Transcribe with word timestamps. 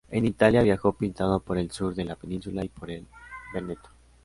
En 0.09 0.25
Italia 0.25 0.63
viajó 0.63 0.93
pintando 0.93 1.39
por 1.41 1.59
el 1.59 1.69
sur 1.69 1.93
de 1.93 2.03
la 2.05 2.15
península 2.15 2.65
y 2.65 2.69
por 2.69 2.89
el 2.89 3.05
Veneto. 3.53 3.91